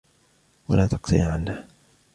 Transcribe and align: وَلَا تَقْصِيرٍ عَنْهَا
وَلَا 0.69 0.87
تَقْصِيرٍ 0.87 1.29
عَنْهَا 1.31 1.67